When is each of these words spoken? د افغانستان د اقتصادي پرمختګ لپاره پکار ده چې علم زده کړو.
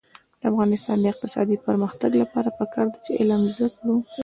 د 0.39 0.41
افغانستان 0.51 0.97
د 0.99 1.05
اقتصادي 1.13 1.57
پرمختګ 1.67 2.11
لپاره 2.21 2.49
پکار 2.59 2.85
ده 2.91 2.99
چې 3.05 3.11
علم 3.19 3.41
زده 3.53 3.69
کړو. 3.77 3.95